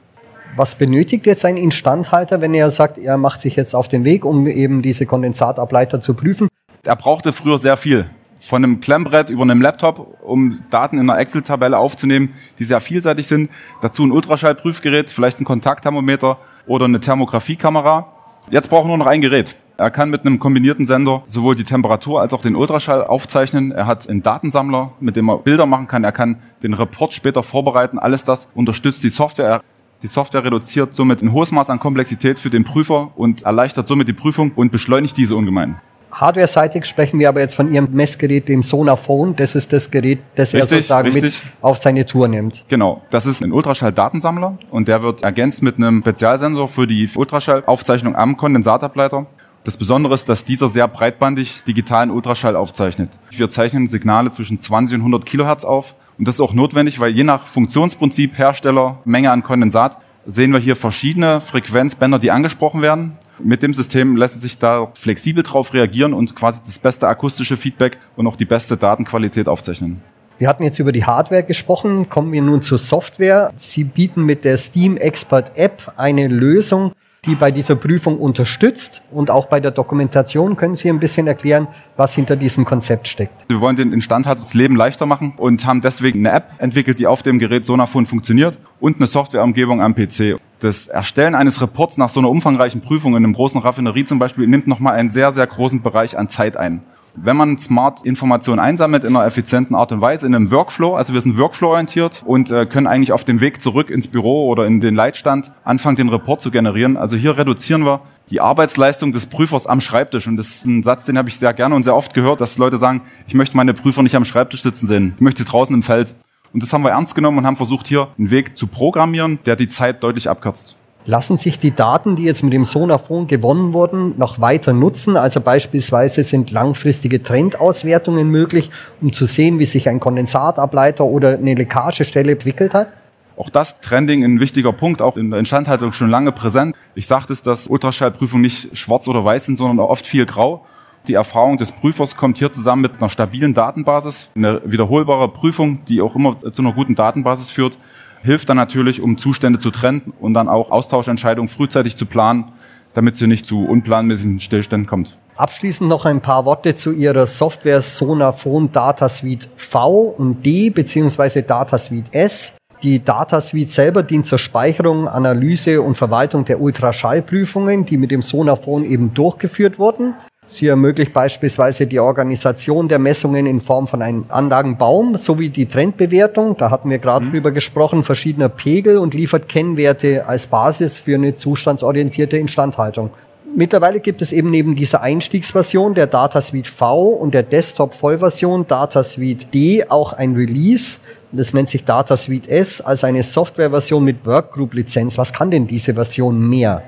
Was 0.56 0.74
benötigt 0.74 1.28
jetzt 1.28 1.46
ein 1.46 1.56
Instandhalter, 1.56 2.42
wenn 2.42 2.56
er 2.56 2.72
sagt, 2.72 2.98
er 2.98 3.18
macht 3.18 3.42
sich 3.42 3.56
jetzt 3.56 3.76
auf 3.76 3.88
den 3.88 4.06
Weg, 4.06 4.26
um 4.26 4.48
eben 4.48 4.82
diese 4.82 5.06
Kondensatableiter 5.06 6.02
zu 6.02 6.16
prüfen? 6.16 6.48
Er 6.84 6.96
brauchte 6.96 7.34
früher 7.34 7.58
sehr 7.58 7.78
viel. 7.78 8.10
Von 8.42 8.64
einem 8.64 8.80
Klemmbrett 8.80 9.30
über 9.30 9.44
einem 9.44 9.62
Laptop, 9.62 10.22
um 10.24 10.60
Daten 10.70 11.00
in 11.00 11.10
einer 11.10 11.20
Excel-Tabelle 11.20 11.78
aufzunehmen, 11.78 12.34
die 12.60 12.64
sehr 12.64 12.80
vielseitig 12.80 13.28
sind. 13.28 13.50
Dazu 13.82 14.04
ein 14.04 14.12
Ultraschallprüfgerät, 14.12 15.10
vielleicht 15.10 15.42
ein 15.42 15.46
Kontaktthermometer 15.46 16.38
oder 16.68 16.86
eine 16.86 17.00
Thermografiekamera. 17.00 18.14
Jetzt 18.50 18.70
brauchen 18.70 18.86
wir 18.86 18.96
nur 18.96 19.06
noch 19.06 19.12
ein 19.12 19.22
Gerät. 19.22 19.56
Er 19.80 19.92
kann 19.92 20.10
mit 20.10 20.26
einem 20.26 20.40
kombinierten 20.40 20.86
Sender 20.86 21.24
sowohl 21.28 21.56
die 21.56 21.64
Temperatur 21.64 22.22
als 22.22 22.34
auch 22.34 22.42
den 22.42 22.56
Ultraschall 22.56 23.04
aufzeichnen. 23.04 23.72
Er 23.72 23.86
hat 23.86 24.10
einen 24.10 24.24
Datensammler, 24.24 24.94
mit 25.00 25.16
dem 25.16 25.30
er 25.30 25.38
Bilder 25.38 25.66
machen 25.66 25.88
kann. 25.88 26.04
Er 26.04 26.12
kann 26.12 26.38
den 26.64 26.74
Report 26.74 27.14
später 27.14 27.44
vorbereiten. 27.44 28.00
Alles 28.00 28.24
das 28.24 28.48
unterstützt 28.56 29.04
die 29.04 29.10
Software. 29.10 29.62
Die 30.02 30.08
Software 30.08 30.44
reduziert 30.44 30.94
somit 30.94 31.22
ein 31.22 31.32
hohes 31.32 31.52
Maß 31.52 31.70
an 31.70 31.80
Komplexität 31.80 32.40
für 32.40 32.50
den 32.50 32.64
Prüfer 32.64 33.12
und 33.16 33.44
erleichtert 33.44 33.88
somit 33.88 34.08
die 34.08 34.14
Prüfung 34.14 34.52
und 34.56 34.72
beschleunigt 34.72 35.18
diese 35.18 35.36
ungemein. 35.36 35.80
Hardware-seitig 36.20 36.86
sprechen 36.86 37.20
wir 37.20 37.30
aber 37.30 37.42
jetzt 37.42 37.54
von 37.54 37.72
Ihrem 37.72 37.90
Messgerät, 37.92 38.48
dem 38.48 38.64
Sonaphone. 38.64 39.36
Das 39.36 39.54
ist 39.54 39.72
das 39.72 39.92
Gerät, 39.92 40.20
das 40.36 40.54
richtig, 40.54 40.72
er 40.72 40.78
sozusagen 40.78 41.12
richtig. 41.12 41.44
mit 41.44 41.54
auf 41.62 41.78
seine 41.78 42.06
Tour 42.06 42.28
nimmt. 42.28 42.66
Genau. 42.68 43.04
Das 43.12 43.28
ist 43.28 43.44
ein 43.44 43.52
Ultraschall-Datensammler 43.52 44.58
und 44.72 44.88
der 44.88 45.04
wird 45.04 45.22
ergänzt 45.22 45.62
mit 45.62 45.78
einem 45.78 46.02
Spezialsensor 46.02 46.68
für 46.68 46.88
die 46.88 47.08
Ultraschallaufzeichnung 47.14 48.16
am 48.16 48.36
Kondensatableiter. 48.36 49.28
Das 49.64 49.78
Besondere 49.78 50.16
ist, 50.16 50.28
dass 50.28 50.44
dieser 50.44 50.70
sehr 50.70 50.88
breitbandig 50.88 51.64
digitalen 51.66 52.10
Ultraschall 52.10 52.56
aufzeichnet. 52.56 53.12
Wir 53.30 53.50
zeichnen 53.50 53.88
Signale 53.88 54.32
zwischen 54.32 54.60
20 54.60 54.96
und 54.96 55.02
100 55.02 55.26
Kilohertz 55.26 55.66
auf 55.66 55.94
und 56.18 56.28
das 56.28 56.36
ist 56.36 56.42
auch 56.42 56.54
notwendig, 56.54 57.00
weil 57.00 57.12
je 57.12 57.24
nach 57.24 57.46
Funktionsprinzip, 57.46 58.38
Hersteller, 58.38 59.00
Menge 59.06 59.32
an 59.32 59.44
Kondensat, 59.44 59.98
sehen 60.26 60.52
wir 60.52 60.60
hier 60.60 60.76
verschiedene 60.76 61.42
Frequenzbänder, 61.42 62.18
die 62.18 62.32
angesprochen 62.32 62.82
werden. 62.82 63.18
Mit 63.40 63.62
dem 63.64 63.74
System 63.74 64.16
lässt 64.16 64.42
sich 64.42 64.58
da 64.58 64.92
flexibel 64.96 65.44
drauf 65.44 65.74
reagieren 65.74 66.14
und 66.14 66.36
quasi 66.36 66.62
das 66.66 66.80
beste 66.80 67.08
akustische 67.08 67.58
Feedback 67.58 67.98
und 68.16 68.28
auch 68.28 68.36
die 68.36 68.46
beste 68.46 68.78
Datenqualität 68.78 69.48
aufzeichnen. 69.48 70.02
Wir 70.40 70.48
hatten 70.48 70.64
jetzt 70.64 70.78
über 70.80 70.92
die 70.92 71.06
Hardware 71.06 71.44
gesprochen, 71.44 72.10
kommen 72.10 72.32
wir 72.32 72.42
nun 72.42 72.62
zur 72.62 72.78
Software. 72.78 73.52
Sie 73.56 73.84
bieten 73.84 74.24
mit 74.24 74.46
der 74.46 74.58
Steam 74.58 74.98
Expert 74.98 75.58
App 75.58 75.94
eine 75.98 76.28
Lösung, 76.28 76.92
die 77.26 77.36
bei 77.36 77.52
dieser 77.52 77.76
Prüfung 77.76 78.18
unterstützt 78.20 79.02
und 79.12 79.32
auch 79.32 79.48
bei 79.48 79.60
der 79.60 79.72
Dokumentation 79.72 80.56
können 80.56 80.76
Sie 80.76 80.90
ein 80.90 81.00
bisschen 81.00 81.28
erklären, 81.28 81.68
was 81.96 82.14
hinter 82.14 82.36
diesem 82.36 82.66
Konzept 82.66 83.08
steckt. 83.08 83.50
Wir 83.50 83.60
wollen 83.60 83.76
den 83.76 83.92
Instandhalter 83.92 84.42
das 84.42 84.54
Leben 84.54 84.76
leichter 84.76 85.06
machen 85.06 85.34
und 85.38 85.66
haben 85.66 85.82
deswegen 85.82 86.26
eine 86.26 86.36
App 86.36 86.52
entwickelt, 86.60 87.00
die 87.00 87.08
auf 87.08 87.24
dem 87.24 87.40
Gerät 87.40 87.66
Sonafon 87.66 88.06
funktioniert 88.06 88.58
und 88.80 88.98
eine 88.98 89.08
Softwareumgebung 89.08 89.82
am 89.82 89.96
PC. 89.96 90.38
Das 90.60 90.88
Erstellen 90.88 91.36
eines 91.36 91.62
Reports 91.62 91.98
nach 91.98 92.10
so 92.10 92.20
einer 92.20 92.30
umfangreichen 92.30 92.82
Prüfung 92.82 93.12
in 93.16 93.24
einem 93.24 93.34
großen 93.34 93.62
Raffinerie 93.62 94.06
zum 94.06 94.20
Beispiel 94.20 94.48
nimmt 94.48 94.68
nochmal 94.68 94.94
einen 94.94 95.10
sehr, 95.10 95.32
sehr 95.32 95.46
großen 95.46 95.82
Bereich 95.82 96.18
an 96.18 96.30
Zeit 96.30 96.58
ein 96.58 96.82
wenn 97.20 97.36
man 97.36 97.58
smart 97.58 98.06
Informationen 98.06 98.60
einsammelt 98.60 99.04
in 99.04 99.16
einer 99.16 99.26
effizienten 99.26 99.76
Art 99.76 99.92
und 99.92 100.02
Weise, 100.02 100.28
in 100.28 100.36
einem 100.36 100.52
Workflow, 100.52 100.96
also 100.96 101.14
wir 101.14 101.22
sind 101.22 101.38
Workflow-orientiert 101.38 102.24
und 102.26 102.52
äh, 102.52 102.66
können 102.66 102.88
eigentlich 102.88 103.12
auf 103.12 103.24
dem 103.24 103.42
Weg 103.42 103.62
zurück 103.62 103.90
ins 103.90 104.08
Büro 104.08 104.48
oder 104.48 104.66
in 104.66 104.80
den 104.80 104.96
Leitstand 104.96 105.52
anfangen, 105.64 105.98
den 105.98 106.10
Report 106.10 106.42
zu 106.42 106.52
generieren. 106.52 106.96
Also 106.96 107.18
hier 107.18 107.38
reduzieren 107.38 107.86
wir 107.86 108.02
die 108.30 108.42
Arbeitsleistung 108.42 109.12
des 109.12 109.26
Prüfers 109.26 109.68
am 109.68 109.82
Schreibtisch. 109.82 110.28
Und 110.28 110.38
das 110.38 110.48
ist 110.48 110.68
ein 110.68 110.84
Satz, 110.84 111.06
den 111.06 111.18
habe 111.18 111.30
ich 111.30 111.38
sehr 111.38 111.54
gerne 111.54 111.76
und 111.76 111.84
sehr 111.84 111.96
oft 111.96 112.14
gehört, 112.14 112.42
dass 112.42 112.58
Leute 112.58 112.78
sagen, 112.78 113.02
ich 113.28 113.34
möchte 113.34 113.58
meine 113.58 113.74
Prüfer 113.74 114.04
nicht 114.04 114.16
am 114.16 114.26
Schreibtisch 114.26 114.62
sitzen 114.62 114.88
sehen, 114.88 115.14
ich 115.16 115.22
möchte 115.22 115.44
sie 115.44 115.50
draußen 115.50 115.74
im 115.74 115.84
Feld. 115.84 116.14
Und 116.54 116.64
das 116.64 116.72
haben 116.72 116.84
wir 116.84 116.92
ernst 116.92 117.14
genommen 117.14 117.40
und 117.40 117.46
haben 117.46 117.58
versucht, 117.58 117.88
hier 117.88 118.10
einen 118.18 118.32
Weg 118.32 118.58
zu 118.58 118.68
programmieren, 118.68 119.40
der 119.46 119.56
die 119.56 119.68
Zeit 119.68 120.02
deutlich 120.04 120.30
abkürzt. 120.30 120.78
Lassen 121.10 121.38
sich 121.38 121.58
die 121.58 121.72
Daten, 121.72 122.18
die 122.18 122.26
jetzt 122.26 122.44
mit 122.44 122.52
dem 122.52 122.66
Sonaphon 122.66 123.28
gewonnen 123.28 123.74
wurden, 123.74 124.16
noch 124.18 124.42
weiter 124.42 124.74
nutzen? 124.74 125.16
Also 125.16 125.40
beispielsweise 125.40 126.22
sind 126.22 126.52
langfristige 126.52 127.24
Trendauswertungen 127.24 128.30
möglich, 128.30 128.70
um 129.00 129.14
zu 129.14 129.26
sehen, 129.26 129.58
wie 129.58 129.66
sich 129.66 129.88
ein 129.88 130.02
Kondensatableiter 130.02 131.06
oder 131.06 131.38
eine 131.38 131.54
Leckagestelle 131.54 132.34
entwickelt 132.34 132.74
hat? 132.74 132.90
Auch 133.38 133.50
das 133.50 133.80
Trending 133.80 134.26
ein 134.26 134.42
wichtiger 134.42 134.74
Punkt, 134.74 135.02
auch 135.02 135.16
in 135.16 135.30
der 135.30 135.40
Instandhaltung 135.40 135.94
schon 135.94 136.10
lange 136.10 136.34
präsent. 136.34 136.76
Ich 136.94 137.08
sagte 137.08 137.32
es, 137.32 137.42
dass 137.42 137.68
Ultraschallprüfungen 137.68 138.42
nicht 138.42 138.78
schwarz 138.78 139.08
oder 139.08 139.24
weiß 139.24 139.46
sind, 139.46 139.56
sondern 139.56 139.80
oft 139.80 140.06
viel 140.06 140.26
grau. 140.26 140.66
Die 141.08 141.14
Erfahrung 141.14 141.58
des 141.58 141.72
Prüfers 141.72 142.18
kommt 142.18 142.38
hier 142.38 142.52
zusammen 142.52 142.82
mit 142.82 142.92
einer 143.00 143.10
stabilen 143.10 143.54
Datenbasis, 143.54 144.28
eine 144.36 144.62
wiederholbare 144.66 145.30
Prüfung, 145.30 145.86
die 145.86 146.02
auch 146.02 146.18
immer 146.18 146.36
zu 146.52 146.62
einer 146.62 146.74
guten 146.74 146.96
Datenbasis 146.96 147.50
führt 147.50 147.78
hilft 148.28 148.50
dann 148.50 148.58
natürlich, 148.58 149.02
um 149.02 149.18
Zustände 149.18 149.58
zu 149.58 149.72
trennen 149.72 150.14
und 150.20 150.34
dann 150.34 150.50
auch 150.50 150.70
Austauschentscheidungen 150.70 151.48
frühzeitig 151.50 151.96
zu 151.96 152.06
planen, 152.06 152.52
damit 152.94 153.16
sie 153.16 153.26
nicht 153.26 153.46
zu 153.46 153.66
unplanmäßigen 153.66 154.42
Stillständen 154.42 154.88
kommt. 154.88 155.18
Abschließend 155.38 155.90
noch 155.90 156.06
ein 156.06 156.20
paar 156.20 156.44
Worte 156.46 156.76
zu 156.76 156.92
Ihrer 156.92 157.26
Software 157.26 157.82
Sonaphone 157.82 158.72
Data 158.72 159.08
Suite 159.08 159.48
V 159.56 160.14
und 160.18 160.46
D 160.46 160.70
beziehungsweise 160.70 161.44
Data 161.44 161.78
Suite 161.78 162.14
S. 162.14 162.54
Die 162.84 163.04
Data 163.04 163.40
Suite 163.40 163.72
selber 163.72 164.04
dient 164.04 164.28
zur 164.28 164.40
Speicherung, 164.40 165.08
Analyse 165.08 165.82
und 165.82 165.96
Verwaltung 165.96 166.44
der 166.44 166.60
Ultraschallprüfungen, 166.60 167.86
die 167.86 167.98
mit 167.98 168.12
dem 168.12 168.22
Sonaphone 168.22 168.84
eben 168.84 169.14
durchgeführt 169.14 169.80
wurden. 169.80 170.16
Sie 170.50 170.68
ermöglicht 170.68 171.12
beispielsweise 171.12 171.88
die 171.88 172.00
Organisation 172.00 172.88
der 172.88 173.00
Messungen 173.00 173.46
in 173.46 173.60
Form 173.60 173.86
von 173.86 174.02
einem 174.02 174.26
Anlagenbaum 174.30 175.16
sowie 175.16 175.50
die 175.50 175.66
Trendbewertung, 175.66 176.56
da 176.58 176.72
hatten 176.72 176.90
wir 176.90 177.00
gerade 177.00 177.26
mhm. 177.26 177.32
drüber 177.32 177.52
gesprochen, 177.52 178.06
verschiedener 178.06 178.48
Pegel 178.48 178.98
und 178.98 179.14
liefert 179.14 179.50
Kennwerte 179.50 180.26
als 180.26 180.48
Basis 180.48 180.98
für 180.98 181.16
eine 181.16 181.36
zustandsorientierte 181.36 182.38
Instandhaltung. 182.38 183.10
Mittlerweile 183.56 184.00
gibt 184.00 184.22
es 184.22 184.32
eben 184.32 184.50
neben 184.50 184.76
dieser 184.76 185.02
Einstiegsversion 185.02 185.96
der 185.96 186.08
Data 186.08 186.40
Suite 186.40 186.68
V 186.68 187.08
und 187.08 187.34
der 187.34 187.44
Desktop-Vollversion 187.44 188.68
Data 188.68 189.04
Suite 189.04 189.54
D 189.54 189.86
auch 189.90 190.14
ein 190.14 190.36
Release, 190.36 191.00
das 191.34 191.54
nennt 191.54 191.68
sich 191.68 191.84
Data 191.84 192.16
Suite 192.16 192.48
S, 192.48 192.80
als 192.80 193.04
eine 193.04 193.22
Softwareversion 193.22 194.04
mit 194.04 194.26
Workgroup-Lizenz. 194.26 195.18
Was 195.18 195.34
kann 195.34 195.52
denn 195.52 195.68
diese 195.68 195.96
Version 195.96 196.48
mehr? 196.48 196.84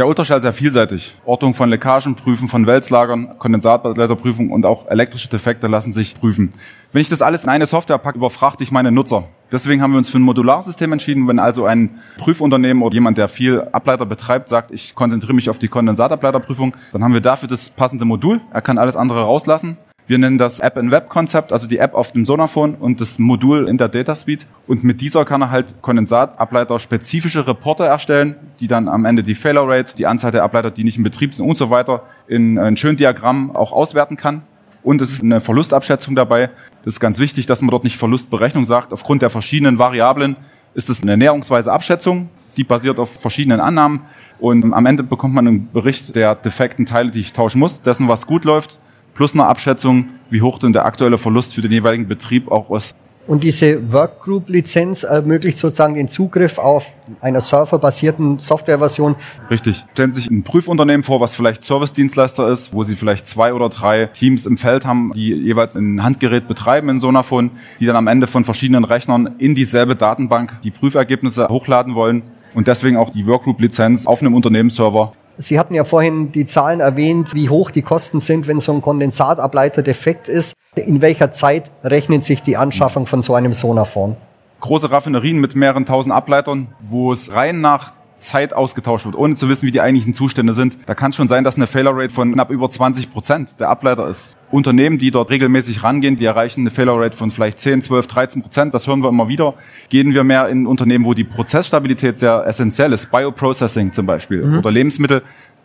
Der 0.00 0.06
Ultraschall 0.06 0.38
ist 0.38 0.44
sehr 0.44 0.54
vielseitig. 0.54 1.14
Ortung 1.26 1.52
von 1.52 1.68
Leckagen 1.68 2.14
prüfen, 2.14 2.48
von 2.48 2.66
Wälzlagern, 2.66 3.38
Kondensatleiterprüfung 3.38 4.48
und 4.48 4.64
auch 4.64 4.88
elektrische 4.88 5.28
Defekte 5.28 5.66
lassen 5.66 5.92
sich 5.92 6.14
prüfen. 6.14 6.54
Wenn 6.90 7.02
ich 7.02 7.10
das 7.10 7.20
alles 7.20 7.44
in 7.44 7.50
eine 7.50 7.66
Software 7.66 7.98
packe, 7.98 8.16
überfragt 8.16 8.62
ich 8.62 8.70
meine 8.70 8.90
Nutzer. 8.90 9.24
Deswegen 9.52 9.82
haben 9.82 9.90
wir 9.90 9.98
uns 9.98 10.08
für 10.08 10.18
ein 10.18 10.22
Modularsystem 10.22 10.90
entschieden. 10.90 11.28
Wenn 11.28 11.38
also 11.38 11.66
ein 11.66 12.00
Prüfunternehmen 12.16 12.82
oder 12.82 12.94
jemand, 12.94 13.18
der 13.18 13.28
viel 13.28 13.60
Ableiter 13.72 14.06
betreibt, 14.06 14.48
sagt, 14.48 14.70
ich 14.70 14.94
konzentriere 14.94 15.34
mich 15.34 15.50
auf 15.50 15.58
die 15.58 15.68
Kondensatableiterprüfung, 15.68 16.74
dann 16.92 17.04
haben 17.04 17.12
wir 17.12 17.20
dafür 17.20 17.50
das 17.50 17.68
passende 17.68 18.06
Modul. 18.06 18.40
Er 18.54 18.62
kann 18.62 18.78
alles 18.78 18.96
andere 18.96 19.24
rauslassen 19.24 19.76
wir 20.10 20.18
nennen 20.18 20.38
das 20.38 20.58
App-in-Web-Konzept, 20.58 21.52
also 21.52 21.68
die 21.68 21.78
App 21.78 21.94
auf 21.94 22.10
dem 22.10 22.26
Sonaphone 22.26 22.74
und 22.74 23.00
das 23.00 23.20
Modul 23.20 23.68
in 23.68 23.78
der 23.78 23.88
Data 23.88 24.16
Suite. 24.16 24.44
Und 24.66 24.82
mit 24.82 25.00
dieser 25.00 25.24
kann 25.24 25.40
er 25.40 25.52
halt 25.52 25.80
Kondensatableiter 25.82 26.80
spezifische 26.80 27.46
Reporter 27.46 27.84
erstellen, 27.84 28.34
die 28.58 28.66
dann 28.66 28.88
am 28.88 29.04
Ende 29.04 29.22
die 29.22 29.36
Failure 29.36 29.68
Rate, 29.68 29.94
die 29.94 30.08
Anzahl 30.08 30.32
der 30.32 30.42
Ableiter, 30.42 30.72
die 30.72 30.82
nicht 30.82 30.96
in 30.96 31.04
Betrieb 31.04 31.32
sind 31.32 31.48
und 31.48 31.56
so 31.56 31.70
weiter 31.70 32.02
in 32.26 32.58
ein 32.58 32.76
schönes 32.76 32.96
Diagramm 32.96 33.54
auch 33.54 33.70
auswerten 33.70 34.16
kann. 34.16 34.42
Und 34.82 35.00
es 35.00 35.12
ist 35.12 35.22
eine 35.22 35.40
Verlustabschätzung 35.40 36.16
dabei. 36.16 36.50
Das 36.84 36.94
ist 36.94 37.00
ganz 37.00 37.20
wichtig, 37.20 37.46
dass 37.46 37.62
man 37.62 37.70
dort 37.70 37.84
nicht 37.84 37.96
Verlustberechnung 37.96 38.64
sagt. 38.64 38.92
Aufgrund 38.92 39.22
der 39.22 39.30
verschiedenen 39.30 39.78
Variablen 39.78 40.34
ist 40.74 40.90
es 40.90 41.04
eine 41.04 41.16
näherungsweise 41.16 41.70
Abschätzung. 41.70 42.30
Die 42.56 42.64
basiert 42.64 42.98
auf 42.98 43.20
verschiedenen 43.20 43.60
Annahmen. 43.60 44.00
Und 44.40 44.74
am 44.74 44.86
Ende 44.86 45.04
bekommt 45.04 45.34
man 45.34 45.46
einen 45.46 45.70
Bericht 45.70 46.16
der 46.16 46.34
defekten 46.34 46.84
Teile, 46.84 47.12
die 47.12 47.20
ich 47.20 47.32
tauschen 47.32 47.60
muss, 47.60 47.80
dessen, 47.80 48.08
was 48.08 48.26
gut 48.26 48.44
läuft 48.44 48.80
plus 49.20 49.34
eine 49.34 49.46
Abschätzung, 49.46 50.08
wie 50.30 50.40
hoch 50.40 50.58
denn 50.58 50.72
der 50.72 50.86
aktuelle 50.86 51.18
Verlust 51.18 51.54
für 51.54 51.60
den 51.60 51.72
jeweiligen 51.72 52.08
Betrieb 52.08 52.50
auch 52.50 52.74
ist. 52.74 52.94
Und 53.26 53.44
diese 53.44 53.92
Workgroup-Lizenz 53.92 55.02
ermöglicht 55.02 55.58
sozusagen 55.58 55.94
den 55.94 56.08
Zugriff 56.08 56.56
auf 56.56 56.96
einer 57.20 57.42
serverbasierten 57.42 58.38
Softwareversion. 58.38 59.16
Richtig. 59.50 59.84
Stellen 59.92 60.12
Sie 60.12 60.20
sich 60.22 60.30
ein 60.30 60.42
Prüfunternehmen 60.42 61.02
vor, 61.02 61.20
was 61.20 61.34
vielleicht 61.34 61.64
Service-Dienstleister 61.64 62.48
ist, 62.48 62.72
wo 62.72 62.82
Sie 62.82 62.96
vielleicht 62.96 63.26
zwei 63.26 63.52
oder 63.52 63.68
drei 63.68 64.06
Teams 64.06 64.46
im 64.46 64.56
Feld 64.56 64.86
haben, 64.86 65.12
die 65.14 65.34
jeweils 65.34 65.76
ein 65.76 66.02
Handgerät 66.02 66.48
betreiben 66.48 66.88
in 66.88 66.98
Sonaphone, 66.98 67.50
die 67.78 67.84
dann 67.84 67.96
am 67.96 68.06
Ende 68.06 68.26
von 68.26 68.46
verschiedenen 68.46 68.84
Rechnern 68.84 69.34
in 69.36 69.54
dieselbe 69.54 69.96
Datenbank 69.96 70.62
die 70.64 70.70
Prüfergebnisse 70.70 71.48
hochladen 71.48 71.94
wollen 71.94 72.22
und 72.54 72.68
deswegen 72.68 72.96
auch 72.96 73.10
die 73.10 73.26
Workgroup-Lizenz 73.26 74.06
auf 74.06 74.22
einem 74.22 74.32
Unternehmensserver 74.32 75.12
Sie 75.42 75.58
hatten 75.58 75.72
ja 75.72 75.84
vorhin 75.84 76.32
die 76.32 76.44
Zahlen 76.44 76.80
erwähnt, 76.80 77.32
wie 77.32 77.48
hoch 77.48 77.70
die 77.70 77.80
Kosten 77.80 78.20
sind, 78.20 78.46
wenn 78.46 78.60
so 78.60 78.72
ein 78.72 78.82
Kondensatableiter 78.82 79.80
defekt 79.80 80.28
ist. 80.28 80.52
In 80.76 81.00
welcher 81.00 81.30
Zeit 81.30 81.70
rechnet 81.82 82.26
sich 82.26 82.42
die 82.42 82.58
Anschaffung 82.58 83.06
von 83.06 83.22
so 83.22 83.34
einem 83.34 83.54
Sonaphone? 83.54 84.16
Große 84.60 84.90
Raffinerien 84.90 85.40
mit 85.40 85.56
mehreren 85.56 85.86
tausend 85.86 86.14
Ableitern, 86.14 86.68
wo 86.80 87.10
es 87.10 87.32
rein 87.32 87.62
nach 87.62 87.94
Zeit 88.20 88.52
ausgetauscht 88.52 89.04
wird, 89.04 89.16
ohne 89.16 89.34
zu 89.34 89.48
wissen, 89.48 89.66
wie 89.66 89.70
die 89.70 89.80
eigentlichen 89.80 90.14
Zustände 90.14 90.52
sind. 90.52 90.78
Da 90.86 90.94
kann 90.94 91.10
es 91.10 91.16
schon 91.16 91.28
sein, 91.28 91.44
dass 91.44 91.56
eine 91.56 91.66
Failure 91.66 91.96
Rate 91.96 92.14
von 92.14 92.32
knapp 92.32 92.50
über 92.50 92.70
20 92.70 93.10
Prozent 93.10 93.58
der 93.58 93.68
Ableiter 93.68 94.06
ist. 94.08 94.36
Unternehmen, 94.50 94.98
die 94.98 95.10
dort 95.10 95.30
regelmäßig 95.30 95.82
rangehen, 95.84 96.16
die 96.16 96.24
erreichen 96.24 96.60
eine 96.60 96.70
Failure 96.70 97.00
Rate 97.00 97.16
von 97.16 97.30
vielleicht 97.30 97.58
10, 97.58 97.82
12, 97.82 98.06
13 98.06 98.42
Prozent. 98.42 98.74
Das 98.74 98.86
hören 98.86 99.00
wir 99.02 99.08
immer 99.08 99.28
wieder. 99.28 99.54
Gehen 99.88 100.12
wir 100.12 100.24
mehr 100.24 100.48
in 100.48 100.66
Unternehmen, 100.66 101.04
wo 101.04 101.14
die 101.14 101.24
Prozessstabilität 101.24 102.18
sehr 102.18 102.44
essentiell 102.46 102.92
ist, 102.92 103.10
Bioprocessing 103.10 103.92
zum 103.92 104.06
Beispiel 104.06 104.44
mhm. 104.44 104.58
oder 104.58 104.70
Lebensmittel, 104.70 105.22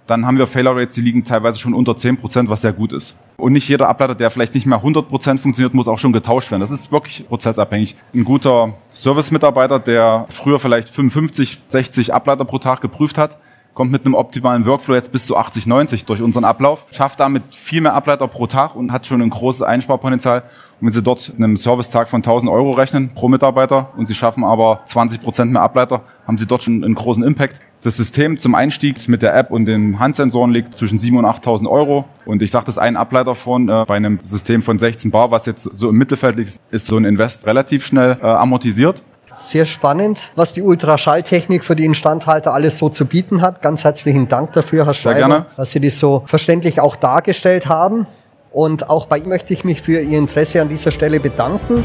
dann 0.08 0.26
haben 0.26 0.38
wir 0.38 0.48
Failure 0.48 0.76
Rates, 0.76 0.96
die 0.96 1.02
liegen 1.02 1.24
teilweise 1.24 1.60
schon 1.60 1.74
unter 1.74 1.96
10 1.96 2.18
Prozent, 2.18 2.50
was 2.50 2.62
sehr 2.62 2.74
gut 2.74 2.94
ist. 2.94 3.16
Und 3.38 3.54
nicht 3.54 3.68
jeder 3.68 3.90
Ableiter, 3.90 4.16
der 4.16 4.30
vielleicht 4.30 4.54
nicht 4.54 4.66
mehr 4.66 4.78
100 4.78 5.08
Prozent 5.08 5.40
funktioniert, 5.40 5.74
muss 5.74 5.88
auch 5.88 6.00
schon 6.00 6.14
getauscht 6.14 6.52
werden. 6.52 6.62
Das 6.62 6.72
ist 6.72 6.92
wirklich 6.92 7.28
prozessabhängig. 7.28 7.96
Ein 8.14 8.24
guter 8.24 8.74
Service-Mitarbeiter, 8.94 9.80
der 9.80 10.26
früher 10.30 10.60
vielleicht 10.60 10.90
55, 10.90 11.60
60 11.68 12.14
Ableiter 12.14 12.46
pro 12.46 12.60
Tag 12.60 12.82
geprüft 12.82 13.18
hat, 13.18 13.38
kommt 13.76 13.92
mit 13.92 14.06
einem 14.06 14.16
optimalen 14.16 14.66
Workflow 14.66 14.96
jetzt 14.96 15.12
bis 15.12 15.26
zu 15.26 15.36
80, 15.36 15.68
90 15.68 16.06
durch 16.06 16.22
unseren 16.22 16.46
Ablauf, 16.46 16.88
schafft 16.92 17.20
damit 17.20 17.44
viel 17.54 17.82
mehr 17.82 17.94
Ableiter 17.94 18.28
pro 18.28 18.48
Tag 18.48 18.76
und 18.76 18.92
hat 18.92 19.06
schon 19.06 19.22
ein 19.22 19.30
großes 19.30 19.62
Einsparpotenzial. 19.64 20.44
Und 20.80 20.88
wenn 20.88 20.94
Sie 20.94 21.04
dort 21.04 21.34
einem 21.36 21.58
Servicetag 21.58 22.08
von 22.08 22.20
1000 22.20 22.50
Euro 22.50 22.72
rechnen 22.72 23.14
pro 23.14 23.28
Mitarbeiter 23.28 23.92
und 23.98 24.08
Sie 24.08 24.16
schaffen 24.16 24.46
aber 24.46 24.80
20 24.86 25.22
Prozent 25.22 25.52
mehr 25.52 25.62
Ableiter, 25.62 26.04
haben 26.26 26.38
Sie 26.38 26.48
dort 26.48 26.64
schon 26.64 26.84
einen 26.84 26.96
großen 26.96 27.24
Impact. 27.24 27.60
Das 27.86 27.98
System 27.98 28.39
zum 28.39 28.56
Einstieg 28.56 29.08
mit 29.08 29.22
der 29.22 29.36
App 29.36 29.51
und 29.51 29.68
den 29.68 30.00
Handsensoren 30.00 30.50
liegt 30.50 30.75
zwischen 30.75 30.98
7.000 30.98 31.20
und 31.20 31.25
8.000 31.25 31.70
Euro. 31.70 32.06
Und 32.25 32.42
ich 32.42 32.50
sage 32.50 32.65
das 32.65 32.80
ein 32.80 32.98
Ableiter 32.98 33.36
von 33.36 33.70
äh, 33.70 33.86
bei 33.88 33.96
einem 33.96 34.20
System 34.24 34.63
von 34.63 34.80
16 34.80 35.12
Bar, 35.12 35.30
was 35.30 35.46
jetzt 35.46 35.70
so 35.72 35.89
im 35.89 35.96
Mittelfeld 35.96 36.36
liegt, 36.36 36.60
ist 36.72 36.88
so 36.88 36.98
ein 36.98 37.06
Invest 37.06 37.46
relativ 37.46 37.86
schnell 37.86 38.18
äh, 38.20 38.25
amortisiert. 38.25 39.04
Sehr 39.32 39.68
spannend, 39.68 40.32
was 40.36 40.54
die 40.54 40.63
Ultraschalltechnik 40.63 41.63
für 41.63 41.75
die 41.75 41.86
Instandhalter 41.86 42.56
alles 42.56 42.80
so 42.80 42.89
zu 42.89 43.06
bieten 43.06 43.42
hat. 43.42 43.62
Ganz 43.62 43.84
herzlichen 43.84 44.27
Dank 44.27 44.54
dafür, 44.54 44.88
Herr 44.88 44.96
Schreiber, 44.96 45.46
dass 45.56 45.72
Sie 45.72 45.80
das 45.80 46.00
so 46.00 46.24
verständlich 46.25 46.80
auch 46.80 46.96
dargestellt 46.96 47.68
haben. 47.68 48.08
Und 48.51 48.89
auch 48.89 49.06
bei 49.06 49.20
Ihnen 49.20 49.30
möchte 49.30 49.54
ich 49.54 49.63
mich 49.63 49.84
für 49.84 50.01
Ihr 50.01 50.18
Interesse 50.18 50.60
an 50.60 50.70
dieser 50.70 50.89
Stelle 50.89 51.20
bedanken. 51.20 51.84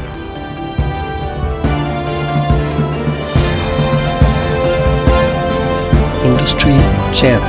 Industry 6.51 6.73
Channel. 7.13 7.47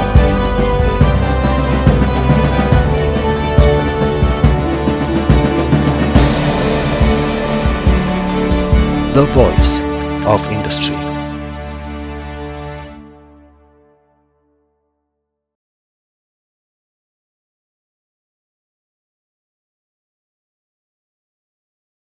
The 9.12 9.24
Voice 9.32 9.80
of 10.24 10.48
Industry. 10.52 11.01